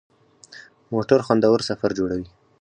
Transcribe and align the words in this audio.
موټر 0.91 1.19
خوندور 1.25 1.59
سفر 1.69 1.89
جوړوي. 1.99 2.27